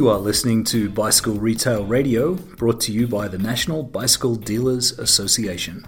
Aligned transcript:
You 0.00 0.08
are 0.08 0.18
listening 0.18 0.64
to 0.64 0.88
Bicycle 0.88 1.34
Retail 1.34 1.84
Radio, 1.84 2.32
brought 2.32 2.80
to 2.80 2.90
you 2.90 3.06
by 3.06 3.28
the 3.28 3.36
National 3.36 3.82
Bicycle 3.82 4.34
Dealers 4.34 4.98
Association. 4.98 5.86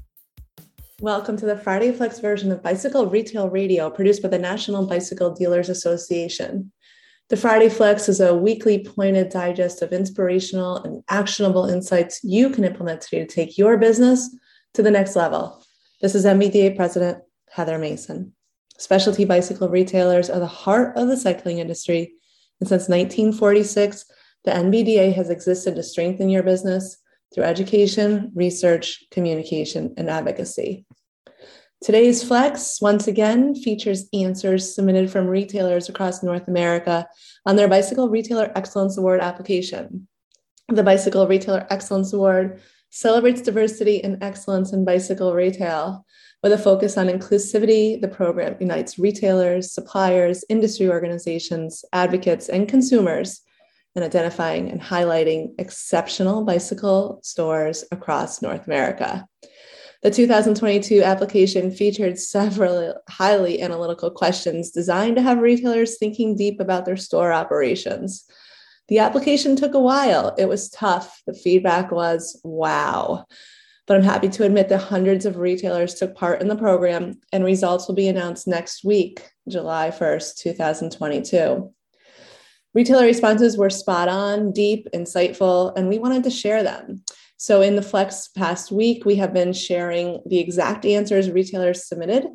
Welcome 1.00 1.38
to 1.38 1.46
the 1.46 1.56
Friday 1.56 1.92
Flex 1.92 2.18
version 2.18 2.52
of 2.52 2.62
Bicycle 2.62 3.06
Retail 3.06 3.48
Radio, 3.48 3.88
produced 3.88 4.20
by 4.22 4.28
the 4.28 4.38
National 4.38 4.86
Bicycle 4.86 5.30
Dealers 5.30 5.70
Association. 5.70 6.70
The 7.30 7.38
Friday 7.38 7.70
Flex 7.70 8.06
is 8.06 8.20
a 8.20 8.36
weekly 8.36 8.84
pointed 8.84 9.30
digest 9.30 9.80
of 9.80 9.94
inspirational 9.94 10.76
and 10.82 11.02
actionable 11.08 11.64
insights 11.64 12.22
you 12.22 12.50
can 12.50 12.64
implement 12.64 13.00
today 13.00 13.24
to 13.24 13.26
take 13.26 13.56
your 13.56 13.78
business 13.78 14.28
to 14.74 14.82
the 14.82 14.90
next 14.90 15.16
level. 15.16 15.64
This 16.02 16.14
is 16.14 16.26
NBDA 16.26 16.76
President 16.76 17.22
Heather 17.50 17.78
Mason. 17.78 18.34
Specialty 18.76 19.24
bicycle 19.24 19.70
retailers 19.70 20.28
are 20.28 20.38
the 20.38 20.46
heart 20.46 20.98
of 20.98 21.08
the 21.08 21.16
cycling 21.16 21.60
industry 21.60 22.12
and 22.62 22.68
since 22.68 22.88
1946, 22.88 24.04
the 24.44 24.52
NBDA 24.52 25.12
has 25.16 25.30
existed 25.30 25.74
to 25.74 25.82
strengthen 25.82 26.28
your 26.28 26.44
business 26.44 26.96
through 27.34 27.42
education, 27.42 28.30
research, 28.36 29.02
communication, 29.10 29.92
and 29.96 30.08
advocacy. 30.08 30.86
Today's 31.82 32.22
Flex, 32.22 32.80
once 32.80 33.08
again, 33.08 33.56
features 33.56 34.08
answers 34.12 34.76
submitted 34.76 35.10
from 35.10 35.26
retailers 35.26 35.88
across 35.88 36.22
North 36.22 36.46
America 36.46 37.08
on 37.44 37.56
their 37.56 37.66
Bicycle 37.66 38.08
Retailer 38.08 38.52
Excellence 38.54 38.96
Award 38.96 39.20
application. 39.20 40.06
The 40.68 40.84
Bicycle 40.84 41.26
Retailer 41.26 41.66
Excellence 41.68 42.12
Award 42.12 42.60
celebrates 42.90 43.42
diversity 43.42 44.04
and 44.04 44.22
excellence 44.22 44.72
in 44.72 44.84
bicycle 44.84 45.34
retail 45.34 46.06
with 46.42 46.52
a 46.52 46.58
focus 46.58 46.98
on 46.98 47.06
inclusivity, 47.06 48.00
the 48.00 48.08
program 48.08 48.56
unites 48.58 48.98
retailers, 48.98 49.72
suppliers, 49.72 50.44
industry 50.48 50.88
organizations, 50.88 51.84
advocates, 51.92 52.48
and 52.48 52.68
consumers 52.68 53.42
in 53.94 54.02
identifying 54.02 54.68
and 54.68 54.80
highlighting 54.80 55.52
exceptional 55.58 56.44
bicycle 56.44 57.20
stores 57.22 57.84
across 57.92 58.42
North 58.42 58.66
America. 58.66 59.26
The 60.02 60.10
2022 60.10 61.02
application 61.02 61.70
featured 61.70 62.18
several 62.18 62.94
highly 63.08 63.62
analytical 63.62 64.10
questions 64.10 64.72
designed 64.72 65.14
to 65.16 65.22
have 65.22 65.38
retailers 65.38 65.96
thinking 65.96 66.36
deep 66.36 66.58
about 66.58 66.86
their 66.86 66.96
store 66.96 67.32
operations. 67.32 68.24
The 68.88 68.98
application 68.98 69.54
took 69.54 69.74
a 69.74 69.80
while. 69.80 70.34
It 70.36 70.48
was 70.48 70.70
tough. 70.70 71.22
The 71.24 71.34
feedback 71.34 71.92
was 71.92 72.40
wow 72.42 73.26
but 73.92 73.98
I'm 73.98 74.04
happy 74.04 74.30
to 74.30 74.44
admit 74.44 74.70
that 74.70 74.78
hundreds 74.78 75.26
of 75.26 75.36
retailers 75.36 75.92
took 75.92 76.14
part 76.14 76.40
in 76.40 76.48
the 76.48 76.56
program 76.56 77.20
and 77.30 77.44
results 77.44 77.86
will 77.86 77.94
be 77.94 78.08
announced 78.08 78.48
next 78.48 78.84
week, 78.84 79.20
July 79.46 79.90
1st, 79.90 80.38
2022. 80.38 81.70
Retailer 82.72 83.04
responses 83.04 83.58
were 83.58 83.68
spot 83.68 84.08
on, 84.08 84.50
deep, 84.50 84.88
insightful, 84.94 85.76
and 85.76 85.90
we 85.90 85.98
wanted 85.98 86.24
to 86.24 86.30
share 86.30 86.62
them. 86.62 87.02
So, 87.36 87.60
in 87.60 87.76
the 87.76 87.82
Flex 87.82 88.28
past 88.28 88.72
week, 88.72 89.04
we 89.04 89.16
have 89.16 89.34
been 89.34 89.52
sharing 89.52 90.22
the 90.24 90.38
exact 90.38 90.86
answers 90.86 91.30
retailers 91.30 91.86
submitted. 91.86 92.28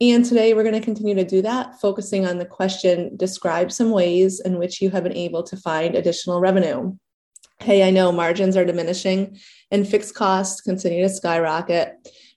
And 0.00 0.24
today 0.24 0.54
we're 0.54 0.62
going 0.62 0.80
to 0.80 0.80
continue 0.80 1.16
to 1.16 1.26
do 1.26 1.42
that, 1.42 1.78
focusing 1.78 2.26
on 2.26 2.38
the 2.38 2.46
question 2.46 3.18
describe 3.18 3.70
some 3.70 3.90
ways 3.90 4.40
in 4.40 4.56
which 4.56 4.80
you 4.80 4.88
have 4.88 5.02
been 5.02 5.12
able 5.12 5.42
to 5.42 5.58
find 5.58 5.94
additional 5.94 6.40
revenue 6.40 6.96
hey, 7.62 7.86
I 7.86 7.90
know 7.90 8.12
margins 8.12 8.56
are 8.56 8.64
diminishing 8.64 9.38
and 9.70 9.86
fixed 9.86 10.14
costs 10.14 10.60
continue 10.60 11.02
to 11.02 11.08
skyrocket. 11.08 11.94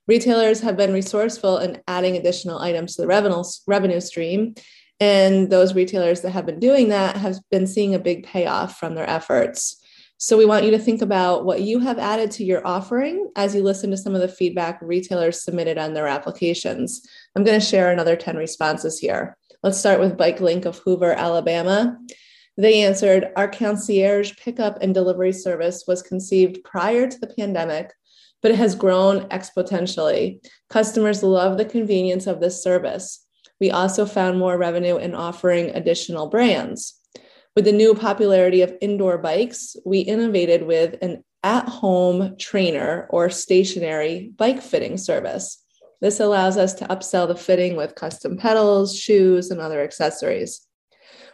Retailers 0.07 0.61
have 0.61 0.77
been 0.77 0.93
resourceful 0.93 1.57
in 1.57 1.81
adding 1.87 2.15
additional 2.15 2.59
items 2.59 2.95
to 2.95 3.01
the 3.01 3.07
revenue, 3.07 3.43
revenue 3.67 3.99
stream. 3.99 4.53
And 4.99 5.49
those 5.49 5.73
retailers 5.73 6.21
that 6.21 6.31
have 6.31 6.45
been 6.45 6.59
doing 6.59 6.89
that 6.89 7.17
have 7.17 7.39
been 7.51 7.67
seeing 7.67 7.95
a 7.95 7.99
big 7.99 8.25
payoff 8.25 8.77
from 8.77 8.95
their 8.95 9.09
efforts. 9.09 9.81
So 10.17 10.37
we 10.37 10.45
want 10.45 10.63
you 10.63 10.71
to 10.71 10.79
think 10.79 11.01
about 11.01 11.43
what 11.43 11.61
you 11.61 11.79
have 11.79 11.99
added 11.99 12.31
to 12.31 12.45
your 12.45 12.65
offering 12.65 13.29
as 13.35 13.53
you 13.53 13.63
listen 13.63 13.91
to 13.91 13.97
some 13.97 14.15
of 14.15 14.21
the 14.21 14.29
feedback 14.29 14.79
retailers 14.81 15.43
submitted 15.43 15.77
on 15.77 15.93
their 15.93 16.07
applications. 16.07 17.01
I'm 17.35 17.43
going 17.43 17.59
to 17.59 17.65
share 17.65 17.91
another 17.91 18.15
10 18.15 18.37
responses 18.37 18.97
here. 18.97 19.35
Let's 19.61 19.77
start 19.77 19.99
with 19.99 20.17
Bike 20.17 20.39
Link 20.39 20.65
of 20.65 20.77
Hoover, 20.79 21.11
Alabama. 21.11 21.97
They 22.57 22.83
answered, 22.83 23.31
Our 23.35 23.49
concierge 23.49 24.33
pickup 24.37 24.81
and 24.81 24.93
delivery 24.93 25.33
service 25.33 25.83
was 25.87 26.01
conceived 26.01 26.63
prior 26.63 27.07
to 27.07 27.19
the 27.19 27.27
pandemic, 27.27 27.91
but 28.41 28.51
it 28.51 28.57
has 28.57 28.75
grown 28.75 29.27
exponentially. 29.29 30.39
Customers 30.69 31.23
love 31.23 31.57
the 31.57 31.65
convenience 31.65 32.27
of 32.27 32.39
this 32.39 32.63
service. 32.63 33.25
We 33.59 33.71
also 33.71 34.05
found 34.05 34.37
more 34.37 34.57
revenue 34.57 34.97
in 34.97 35.15
offering 35.15 35.69
additional 35.69 36.27
brands. 36.27 36.99
With 37.55 37.65
the 37.65 37.71
new 37.71 37.95
popularity 37.95 38.61
of 38.61 38.75
indoor 38.81 39.17
bikes, 39.17 39.75
we 39.85 39.99
innovated 39.99 40.63
with 40.63 40.97
an 41.01 41.23
at 41.43 41.69
home 41.69 42.35
trainer 42.39 43.05
or 43.11 43.29
stationary 43.29 44.31
bike 44.35 44.61
fitting 44.61 44.97
service. 44.97 45.61
This 46.01 46.19
allows 46.19 46.57
us 46.57 46.73
to 46.75 46.85
upsell 46.87 47.27
the 47.27 47.35
fitting 47.35 47.75
with 47.75 47.95
custom 47.95 48.35
pedals, 48.35 48.97
shoes, 48.97 49.51
and 49.51 49.61
other 49.61 49.81
accessories. 49.81 50.65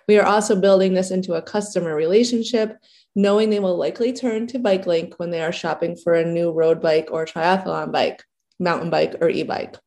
We 0.08 0.18
are 0.18 0.26
also 0.26 0.60
building 0.60 0.94
this 0.94 1.12
into 1.12 1.34
a 1.34 1.42
customer 1.42 1.96
relationship, 1.96 2.78
knowing 3.16 3.50
they 3.50 3.60
will 3.60 3.78
likely 3.78 4.14
turn 4.14 4.48
to 4.48 4.60
BikeLink 4.60 5.14
when 5.18 5.32
they 5.32 5.42
are 5.42 5.52
shopping 5.52 5.96
for 5.96 6.14
a 6.14 6.26
new 6.26 6.52
road 6.52 6.82
bike 6.82 7.10
or 7.12 7.26
triathlon 7.26 7.92
bike, 7.92 8.24
mountain 8.60 8.90
bike, 8.90 9.16
or 9.22 9.30
e 9.30 9.44
bike. 9.44 9.78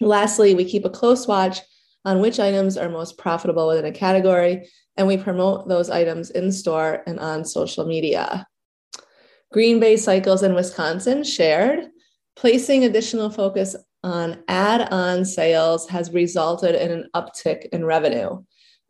Lastly, 0.00 0.54
we 0.54 0.64
keep 0.64 0.84
a 0.84 0.90
close 0.90 1.26
watch 1.26 1.60
on 2.04 2.20
which 2.20 2.40
items 2.40 2.76
are 2.76 2.88
most 2.88 3.18
profitable 3.18 3.68
within 3.68 3.84
a 3.84 3.92
category, 3.92 4.68
and 4.96 5.06
we 5.06 5.16
promote 5.16 5.68
those 5.68 5.90
items 5.90 6.30
in 6.30 6.50
store 6.50 7.02
and 7.06 7.20
on 7.20 7.44
social 7.44 7.86
media. 7.86 8.46
Green 9.52 9.78
Bay 9.78 9.96
Cycles 9.96 10.42
in 10.42 10.54
Wisconsin 10.54 11.22
shared 11.22 11.88
placing 12.36 12.84
additional 12.84 13.30
focus 13.30 13.76
on 14.02 14.42
add 14.48 14.92
on 14.92 15.24
sales 15.24 15.88
has 15.88 16.12
resulted 16.12 16.74
in 16.74 16.90
an 16.90 17.08
uptick 17.14 17.66
in 17.72 17.84
revenue. 17.84 18.42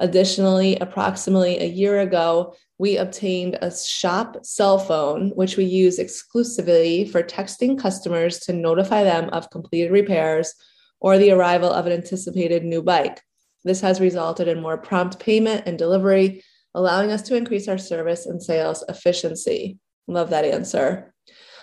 Additionally, 0.03 0.77
approximately 0.81 1.61
a 1.61 1.67
year 1.67 2.01
ago, 2.01 2.57
we 2.77 2.97
obtained 2.97 3.57
a 3.63 3.71
shop 3.71 4.45
cell 4.45 4.77
phone, 4.77 5.31
which 5.37 5.57
we 5.57 5.63
use 5.63 6.01
exclusively 6.01 7.05
for 7.05 7.23
texting 7.23 7.79
customers 7.79 8.41
to 8.41 8.53
notify 8.53 9.05
them 9.05 9.29
of 9.29 9.49
completed 9.51 9.93
repairs 9.93 10.55
or 11.01 11.19
the 11.19 11.31
arrival 11.31 11.71
of 11.71 11.87
an 11.87 11.93
anticipated 11.93 12.65
new 12.65 12.83
bike. 12.83 13.23
This 13.63 13.81
has 13.83 14.01
resulted 14.01 14.49
in 14.49 14.61
more 14.61 14.77
prompt 14.77 15.21
payment 15.21 15.69
and 15.69 15.79
delivery, 15.79 16.43
allowing 16.75 17.13
us 17.13 17.23
to 17.23 17.37
increase 17.37 17.69
our 17.69 17.79
service 17.79 18.27
and 18.27 18.43
sales 18.43 18.85
efficiency. 18.89 19.79
Love 20.09 20.31
that 20.31 20.45
answer. 20.45 21.15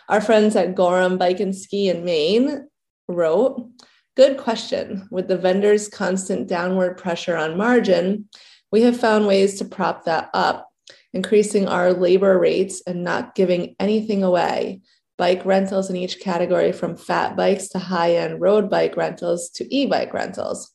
Our 0.07 0.21
friends 0.21 0.55
at 0.55 0.75
Gorham 0.75 1.17
Bike 1.17 1.41
and 1.41 1.53
Ski 1.53 1.89
in 1.89 2.05
Maine 2.05 2.69
wrote, 3.09 3.69
Good 4.15 4.37
question. 4.37 5.07
With 5.11 5.27
the 5.27 5.37
vendor's 5.37 5.87
constant 5.87 6.47
downward 6.47 6.97
pressure 6.97 7.37
on 7.37 7.57
margin, 7.57 8.27
we 8.71 8.81
have 8.81 8.99
found 8.99 9.27
ways 9.27 9.57
to 9.59 9.65
prop 9.65 10.05
that 10.05 10.29
up, 10.33 10.69
increasing 11.13 11.67
our 11.67 11.93
labor 11.93 12.37
rates 12.37 12.81
and 12.85 13.03
not 13.03 13.35
giving 13.35 13.75
anything 13.79 14.23
away. 14.23 14.81
Bike 15.17 15.45
rentals 15.45 15.89
in 15.89 15.95
each 15.95 16.19
category 16.19 16.71
from 16.71 16.95
fat 16.95 17.35
bikes 17.35 17.69
to 17.69 17.79
high 17.79 18.15
end 18.15 18.39
road 18.39 18.69
bike 18.69 18.95
rentals 18.95 19.49
to 19.51 19.75
e 19.75 19.85
bike 19.85 20.13
rentals. 20.13 20.71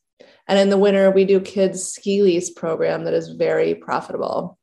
And 0.47 0.59
in 0.59 0.69
the 0.69 0.79
winter, 0.79 1.11
we 1.11 1.25
do 1.25 1.41
kids' 1.41 1.87
ski 1.87 2.23
lease 2.23 2.51
program 2.51 3.05
that 3.05 3.15
is 3.15 3.31
very 3.31 3.75
profitable. 3.75 4.59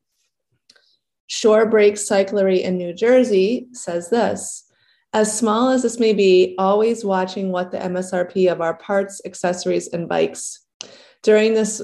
Shore 1.28 1.66
Break 1.66 1.96
Cyclery 1.96 2.62
in 2.62 2.78
New 2.78 2.94
Jersey 2.94 3.68
says 3.72 4.10
this 4.10 4.71
as 5.14 5.38
small 5.38 5.70
as 5.70 5.82
this 5.84 6.00
may 6.00 6.14
be, 6.14 6.56
always 6.58 7.04
watching 7.04 7.52
what 7.52 7.72
the 7.72 7.78
MSRP 7.78 8.52
of 8.52 8.62
our 8.62 8.76
parts, 8.76 9.22
accessories, 9.26 9.90
and 9.90 10.08
bikes. 10.08 10.66
During 11.22 11.54
this, 11.54 11.82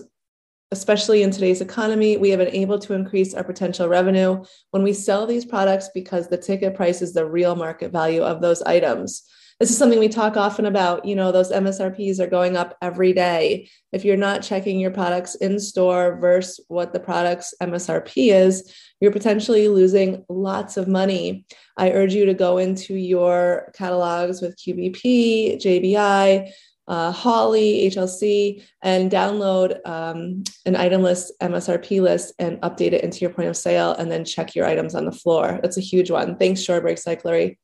especially 0.72 1.24
in 1.24 1.32
today's 1.32 1.62
economy, 1.62 2.18
we 2.18 2.30
have 2.30 2.40
been 2.40 2.48
able 2.48 2.80
to 2.80 2.94
increase 2.94 3.34
our 3.34 3.44
potential 3.44 3.90
revenue 3.90 4.44
when 4.72 4.84
we 4.84 4.94
sell 4.94 5.26
these 5.26 5.46
products 5.46 5.90
because 5.94 6.28
the 6.28 6.38
ticket 6.38 6.76
price 6.76 7.02
is 7.02 7.14
the 7.14 7.26
real 7.26 7.56
market 7.56 7.92
value 7.92 8.22
of 8.22 8.42
those 8.42 8.62
items 8.62 9.24
this 9.60 9.72
is 9.72 9.78
something 9.78 10.00
we 10.00 10.08
talk 10.08 10.38
often 10.38 10.66
about. 10.66 11.06
You 11.06 11.16
know, 11.16 11.32
those 11.32 11.52
MSRPs 11.52 12.20
are 12.20 12.28
going 12.28 12.56
up 12.56 12.78
every 12.82 13.14
day. 13.14 13.70
If 13.92 14.06
you're 14.06 14.18
not 14.18 14.44
checking 14.44 14.80
your 14.80 14.92
products 14.92 15.36
in 15.36 15.60
store 15.60 16.18
versus 16.20 16.64
what 16.68 16.94
the 16.94 17.00
product's 17.00 17.54
MSRP 17.62 18.32
is, 18.32 18.72
you're 19.00 19.12
potentially 19.12 19.68
losing 19.68 20.24
lots 20.30 20.78
of 20.78 20.88
money. 20.88 21.46
I 21.76 21.92
urge 21.92 22.14
you 22.14 22.26
to 22.28 22.34
go 22.34 22.60
into 22.60 22.94
your 22.96 23.72
catalogs 23.76 24.42
with 24.42 24.58
QBP, 24.58 25.60
JBI, 25.62 26.52
uh, 26.88 27.12
Hawley, 27.12 27.90
HLC, 27.90 28.64
and 28.82 29.12
download 29.12 29.86
um, 29.86 30.44
an 30.66 30.76
item 30.76 31.02
list, 31.02 31.34
MSRP 31.42 32.02
list, 32.02 32.34
and 32.40 32.62
update 32.62 32.94
it 32.94 33.04
into 33.04 33.20
your 33.20 33.32
point 33.32 33.50
of 33.50 33.58
sale, 33.58 33.92
and 33.94 34.10
then 34.10 34.24
check 34.24 34.56
your 34.56 34.66
items 34.66 34.96
on 34.96 35.06
the 35.06 35.12
floor. 35.12 35.60
That's 35.62 35.78
a 35.78 35.82
huge 35.82 36.12
one. 36.12 36.38
Thanks, 36.38 36.62
Shorebreak 36.62 37.04
Cyclery. 37.04 37.58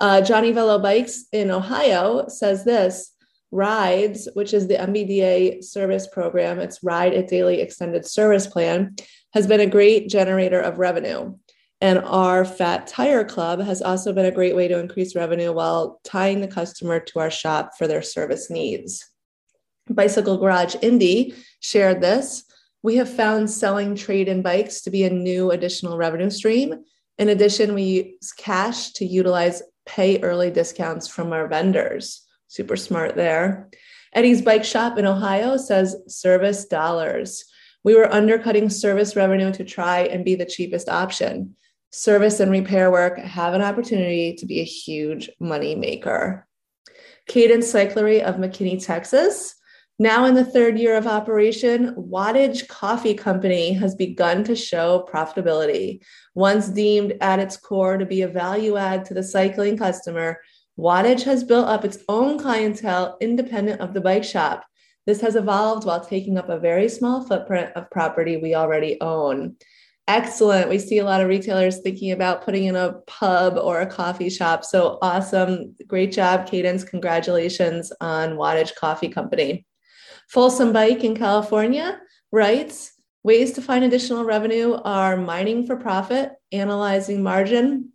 Uh, 0.00 0.20
Johnny 0.20 0.52
Velo 0.52 0.78
Bikes 0.78 1.26
in 1.32 1.50
Ohio 1.50 2.28
says 2.28 2.64
this 2.64 3.12
Rides, 3.50 4.28
which 4.34 4.52
is 4.52 4.66
the 4.66 4.74
NBDA 4.74 5.62
service 5.62 6.08
program, 6.08 6.58
it's 6.58 6.82
Ride 6.82 7.14
at 7.14 7.28
Daily 7.28 7.60
Extended 7.60 8.04
Service 8.04 8.48
Plan, 8.48 8.96
has 9.32 9.46
been 9.46 9.60
a 9.60 9.66
great 9.66 10.08
generator 10.08 10.60
of 10.60 10.78
revenue. 10.78 11.36
And 11.80 11.98
our 12.00 12.44
Fat 12.44 12.86
Tire 12.86 13.24
Club 13.24 13.60
has 13.60 13.82
also 13.82 14.12
been 14.12 14.26
a 14.26 14.32
great 14.32 14.56
way 14.56 14.68
to 14.68 14.78
increase 14.78 15.14
revenue 15.14 15.52
while 15.52 16.00
tying 16.02 16.40
the 16.40 16.48
customer 16.48 16.98
to 16.98 17.18
our 17.20 17.30
shop 17.30 17.72
for 17.76 17.86
their 17.86 18.02
service 18.02 18.50
needs. 18.50 19.08
Bicycle 19.90 20.38
Garage 20.38 20.76
Indy 20.82 21.34
shared 21.60 22.00
this. 22.00 22.44
We 22.82 22.96
have 22.96 23.08
found 23.08 23.50
selling 23.50 23.94
trade 23.94 24.28
in 24.28 24.42
bikes 24.42 24.80
to 24.82 24.90
be 24.90 25.04
a 25.04 25.10
new 25.10 25.50
additional 25.50 25.96
revenue 25.96 26.30
stream. 26.30 26.84
In 27.18 27.28
addition, 27.28 27.74
we 27.74 27.82
use 27.82 28.32
cash 28.32 28.92
to 28.92 29.04
utilize 29.04 29.62
pay 29.86 30.20
early 30.20 30.50
discounts 30.50 31.08
from 31.08 31.32
our 31.32 31.48
vendors. 31.48 32.22
Super 32.48 32.76
smart 32.76 33.16
there. 33.16 33.70
Eddie's 34.12 34.42
Bike 34.42 34.64
Shop 34.64 34.98
in 34.98 35.06
Ohio 35.06 35.56
says 35.56 35.96
service 36.06 36.66
dollars. 36.66 37.44
We 37.82 37.94
were 37.94 38.12
undercutting 38.12 38.70
service 38.70 39.16
revenue 39.16 39.52
to 39.52 39.64
try 39.64 40.00
and 40.02 40.24
be 40.24 40.36
the 40.36 40.46
cheapest 40.46 40.88
option. 40.88 41.56
Service 41.90 42.40
and 42.40 42.50
repair 42.50 42.90
work 42.90 43.18
have 43.18 43.54
an 43.54 43.62
opportunity 43.62 44.34
to 44.34 44.46
be 44.46 44.60
a 44.60 44.64
huge 44.64 45.30
money 45.38 45.74
maker. 45.74 46.46
Cadence 47.26 47.72
Cyclery 47.72 48.22
of 48.22 48.36
McKinney, 48.36 48.84
Texas. 48.84 49.54
Now 50.00 50.24
in 50.24 50.34
the 50.34 50.44
third 50.44 50.76
year 50.76 50.96
of 50.96 51.06
operation, 51.06 51.94
Wattage 51.94 52.66
Coffee 52.66 53.14
Company 53.14 53.72
has 53.74 53.94
begun 53.94 54.42
to 54.42 54.56
show 54.56 55.06
profitability. 55.08 56.00
Once 56.34 56.68
deemed 56.68 57.14
at 57.20 57.38
its 57.38 57.56
core 57.56 57.96
to 57.96 58.04
be 58.04 58.22
a 58.22 58.28
value 58.28 58.76
add 58.76 59.04
to 59.04 59.14
the 59.14 59.22
cycling 59.22 59.78
customer, 59.78 60.40
Wattage 60.76 61.22
has 61.22 61.44
built 61.44 61.68
up 61.68 61.84
its 61.84 61.98
own 62.08 62.40
clientele 62.40 63.16
independent 63.20 63.80
of 63.80 63.94
the 63.94 64.00
bike 64.00 64.24
shop. 64.24 64.64
This 65.06 65.20
has 65.20 65.36
evolved 65.36 65.86
while 65.86 66.04
taking 66.04 66.38
up 66.38 66.48
a 66.48 66.58
very 66.58 66.88
small 66.88 67.24
footprint 67.24 67.70
of 67.76 67.88
property 67.90 68.36
we 68.36 68.56
already 68.56 69.00
own. 69.00 69.54
Excellent. 70.08 70.68
We 70.68 70.80
see 70.80 70.98
a 70.98 71.04
lot 71.04 71.20
of 71.20 71.28
retailers 71.28 71.82
thinking 71.82 72.10
about 72.10 72.44
putting 72.44 72.64
in 72.64 72.74
a 72.74 72.94
pub 73.06 73.58
or 73.58 73.80
a 73.80 73.86
coffee 73.86 74.28
shop. 74.28 74.64
So 74.64 74.98
awesome. 75.02 75.76
Great 75.86 76.10
job, 76.10 76.48
Cadence. 76.48 76.82
Congratulations 76.82 77.92
on 78.00 78.30
Wattage 78.30 78.74
Coffee 78.74 79.08
Company. 79.08 79.64
Folsom 80.28 80.72
Bike 80.72 81.04
in 81.04 81.16
California 81.16 82.00
writes 82.32 82.92
ways 83.22 83.52
to 83.52 83.62
find 83.62 83.84
additional 83.84 84.24
revenue 84.24 84.74
are 84.84 85.16
mining 85.16 85.66
for 85.66 85.76
profit, 85.76 86.32
analyzing 86.52 87.22
margin, 87.22 87.90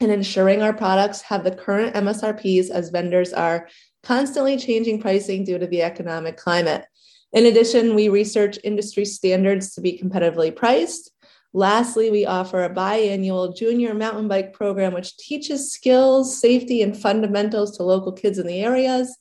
and 0.00 0.10
ensuring 0.10 0.62
our 0.62 0.72
products 0.72 1.20
have 1.20 1.44
the 1.44 1.54
current 1.54 1.94
MSRPs 1.94 2.70
as 2.70 2.88
vendors 2.90 3.32
are 3.32 3.68
constantly 4.02 4.56
changing 4.56 5.00
pricing 5.00 5.44
due 5.44 5.58
to 5.58 5.66
the 5.66 5.82
economic 5.82 6.36
climate. 6.36 6.86
In 7.32 7.46
addition, 7.46 7.94
we 7.94 8.08
research 8.08 8.58
industry 8.64 9.04
standards 9.04 9.74
to 9.74 9.80
be 9.80 9.98
competitively 9.98 10.54
priced. 10.54 11.12
Lastly, 11.52 12.10
we 12.10 12.24
offer 12.24 12.64
a 12.64 12.74
biannual 12.74 13.54
junior 13.54 13.92
mountain 13.92 14.28
bike 14.28 14.52
program, 14.52 14.94
which 14.94 15.16
teaches 15.16 15.72
skills, 15.72 16.40
safety, 16.40 16.80
and 16.80 16.96
fundamentals 16.96 17.76
to 17.76 17.82
local 17.82 18.12
kids 18.12 18.38
in 18.38 18.46
the 18.46 18.60
areas 18.60 19.16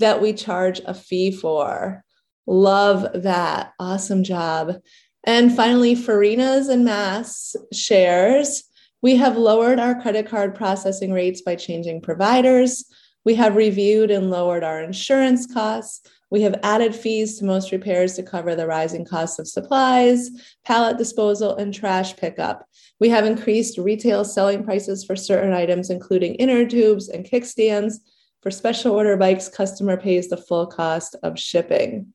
that 0.00 0.20
we 0.20 0.32
charge 0.32 0.80
a 0.84 0.92
fee 0.92 1.30
for. 1.30 2.02
Love 2.46 3.06
that. 3.14 3.72
Awesome 3.78 4.24
job. 4.24 4.76
And 5.24 5.54
finally, 5.54 5.94
Farina's 5.94 6.68
and 6.68 6.84
Mass 6.84 7.54
shares. 7.72 8.64
We 9.02 9.16
have 9.16 9.36
lowered 9.36 9.78
our 9.78 10.00
credit 10.00 10.26
card 10.26 10.54
processing 10.54 11.12
rates 11.12 11.42
by 11.42 11.54
changing 11.54 12.02
providers. 12.02 12.84
We 13.24 13.34
have 13.34 13.56
reviewed 13.56 14.10
and 14.10 14.30
lowered 14.30 14.64
our 14.64 14.82
insurance 14.82 15.46
costs. 15.46 16.00
We 16.30 16.42
have 16.42 16.60
added 16.62 16.94
fees 16.94 17.38
to 17.38 17.44
most 17.44 17.72
repairs 17.72 18.14
to 18.14 18.22
cover 18.22 18.54
the 18.54 18.66
rising 18.66 19.04
costs 19.04 19.38
of 19.38 19.48
supplies, 19.48 20.30
pallet 20.64 20.96
disposal, 20.96 21.56
and 21.56 21.74
trash 21.74 22.16
pickup. 22.16 22.66
We 23.00 23.08
have 23.08 23.26
increased 23.26 23.78
retail 23.78 24.24
selling 24.24 24.64
prices 24.64 25.04
for 25.04 25.16
certain 25.16 25.52
items, 25.52 25.90
including 25.90 26.36
inner 26.36 26.66
tubes 26.66 27.08
and 27.08 27.24
kickstands, 27.24 27.96
for 28.42 28.50
special 28.50 28.92
order 28.92 29.16
bikes, 29.16 29.48
customer 29.48 29.96
pays 29.96 30.28
the 30.28 30.36
full 30.36 30.66
cost 30.66 31.16
of 31.22 31.38
shipping. 31.38 32.12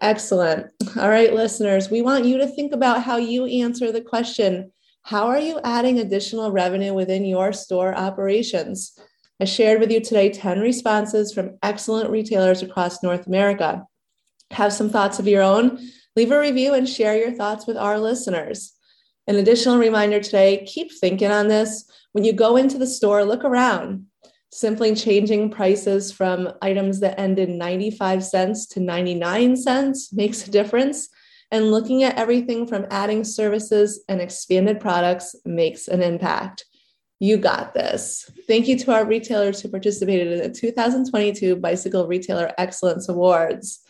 Excellent. 0.00 0.66
All 0.98 1.08
right, 1.08 1.32
listeners, 1.32 1.88
we 1.88 2.02
want 2.02 2.24
you 2.24 2.38
to 2.38 2.46
think 2.48 2.72
about 2.72 3.04
how 3.04 3.18
you 3.18 3.46
answer 3.46 3.92
the 3.92 4.00
question 4.00 4.72
How 5.02 5.26
are 5.28 5.38
you 5.38 5.60
adding 5.62 5.98
additional 5.98 6.50
revenue 6.50 6.94
within 6.94 7.24
your 7.24 7.52
store 7.52 7.94
operations? 7.94 8.98
I 9.40 9.44
shared 9.44 9.80
with 9.80 9.90
you 9.90 10.00
today 10.00 10.30
10 10.30 10.60
responses 10.60 11.32
from 11.32 11.58
excellent 11.62 12.10
retailers 12.10 12.62
across 12.62 13.02
North 13.02 13.26
America. 13.26 13.84
Have 14.50 14.72
some 14.72 14.90
thoughts 14.90 15.18
of 15.18 15.26
your 15.26 15.42
own? 15.42 15.78
Leave 16.16 16.30
a 16.30 16.38
review 16.38 16.74
and 16.74 16.88
share 16.88 17.16
your 17.16 17.32
thoughts 17.32 17.66
with 17.66 17.76
our 17.76 17.98
listeners. 17.98 18.72
An 19.26 19.36
additional 19.36 19.78
reminder 19.78 20.20
today 20.20 20.64
keep 20.66 20.92
thinking 20.92 21.30
on 21.30 21.48
this. 21.48 21.88
When 22.12 22.24
you 22.24 22.32
go 22.32 22.56
into 22.56 22.78
the 22.78 22.86
store, 22.86 23.24
look 23.24 23.44
around 23.44 24.06
simply 24.52 24.94
changing 24.94 25.50
prices 25.50 26.12
from 26.12 26.52
items 26.60 27.00
that 27.00 27.18
end 27.18 27.38
in 27.38 27.56
95 27.56 28.22
cents 28.22 28.66
to 28.66 28.80
99 28.80 29.56
cents 29.56 30.12
makes 30.12 30.46
a 30.46 30.50
difference. 30.50 31.08
And 31.50 31.70
looking 31.70 32.02
at 32.02 32.16
everything 32.16 32.66
from 32.66 32.86
adding 32.90 33.24
services 33.24 34.04
and 34.08 34.20
expanded 34.20 34.78
products 34.78 35.34
makes 35.44 35.88
an 35.88 36.02
impact. 36.02 36.66
You 37.18 37.38
got 37.38 37.72
this. 37.72 38.30
Thank 38.46 38.68
you 38.68 38.78
to 38.78 38.92
our 38.92 39.06
retailers 39.06 39.60
who 39.60 39.68
participated 39.68 40.32
in 40.32 40.38
the 40.40 40.50
2022 40.50 41.56
Bicycle 41.56 42.06
Retailer 42.06 42.52
Excellence 42.58 43.08
Awards. 43.08 43.80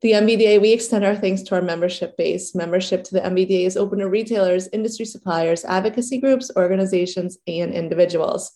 The 0.00 0.12
NBDA, 0.12 0.60
we 0.60 0.72
extend 0.72 1.04
our 1.04 1.16
thanks 1.16 1.42
to 1.42 1.56
our 1.56 1.62
membership 1.62 2.16
base. 2.16 2.54
Membership 2.54 3.04
to 3.04 3.14
the 3.14 3.20
NBDA 3.20 3.66
is 3.66 3.76
open 3.76 3.98
to 3.98 4.08
retailers, 4.08 4.68
industry 4.68 5.04
suppliers, 5.04 5.64
advocacy 5.64 6.20
groups, 6.20 6.50
organizations, 6.56 7.38
and 7.46 7.72
individuals. 7.72 8.52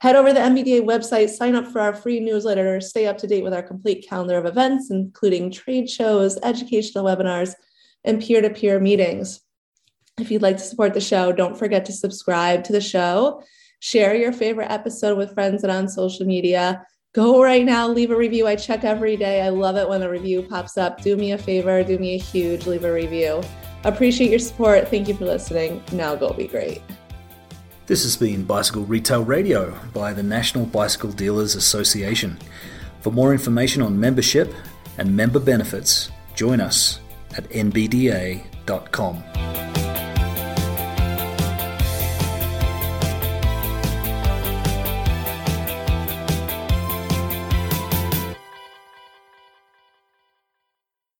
Head 0.00 0.16
over 0.16 0.28
to 0.28 0.34
the 0.34 0.40
NBDA 0.40 0.80
website, 0.80 1.28
sign 1.28 1.54
up 1.54 1.66
for 1.66 1.78
our 1.78 1.92
free 1.92 2.20
newsletter, 2.20 2.80
stay 2.80 3.06
up 3.06 3.18
to 3.18 3.26
date 3.26 3.44
with 3.44 3.52
our 3.52 3.62
complete 3.62 4.06
calendar 4.08 4.38
of 4.38 4.46
events, 4.46 4.90
including 4.90 5.50
trade 5.50 5.90
shows, 5.90 6.38
educational 6.42 7.04
webinars, 7.04 7.54
and 8.04 8.22
peer 8.22 8.40
to 8.40 8.48
peer 8.48 8.80
meetings. 8.80 9.42
If 10.18 10.30
you'd 10.30 10.40
like 10.40 10.56
to 10.56 10.62
support 10.62 10.94
the 10.94 11.02
show, 11.02 11.32
don't 11.32 11.58
forget 11.58 11.84
to 11.84 11.92
subscribe 11.92 12.64
to 12.64 12.72
the 12.72 12.80
show, 12.80 13.42
share 13.80 14.14
your 14.14 14.32
favorite 14.32 14.70
episode 14.70 15.18
with 15.18 15.34
friends 15.34 15.64
and 15.64 15.72
on 15.72 15.86
social 15.86 16.24
media. 16.24 16.86
Go 17.12 17.42
right 17.42 17.66
now, 17.66 17.86
leave 17.86 18.10
a 18.10 18.16
review. 18.16 18.46
I 18.46 18.56
check 18.56 18.84
every 18.84 19.18
day. 19.18 19.42
I 19.42 19.50
love 19.50 19.76
it 19.76 19.86
when 19.86 20.02
a 20.02 20.08
review 20.08 20.42
pops 20.48 20.78
up. 20.78 21.02
Do 21.02 21.14
me 21.16 21.32
a 21.32 21.38
favor, 21.38 21.84
do 21.84 21.98
me 21.98 22.14
a 22.14 22.18
huge, 22.18 22.66
leave 22.66 22.84
a 22.84 22.92
review. 22.92 23.42
Appreciate 23.84 24.30
your 24.30 24.38
support. 24.38 24.88
Thank 24.88 25.08
you 25.08 25.14
for 25.14 25.26
listening. 25.26 25.82
Now 25.92 26.14
go 26.14 26.32
be 26.32 26.46
great. 26.46 26.80
This 27.90 28.04
has 28.04 28.16
been 28.16 28.44
Bicycle 28.44 28.84
Retail 28.84 29.24
Radio 29.24 29.76
by 29.92 30.12
the 30.12 30.22
National 30.22 30.64
Bicycle 30.64 31.10
Dealers 31.10 31.56
Association. 31.56 32.38
For 33.00 33.10
more 33.10 33.32
information 33.32 33.82
on 33.82 33.98
membership 33.98 34.54
and 34.96 35.16
member 35.16 35.40
benefits, 35.40 36.08
join 36.36 36.60
us 36.60 37.00
at 37.36 37.50
nbda.com. 37.50 39.24